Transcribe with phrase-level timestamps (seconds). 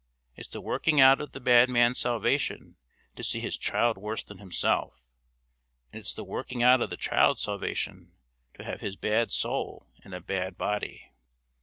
[0.35, 2.75] It's the working out of the bad man's salvation
[3.15, 5.03] to see his child worse than himself,
[5.93, 8.13] and it's the working out of the child's salvation
[8.55, 11.11] to have his bad soul in a bad body.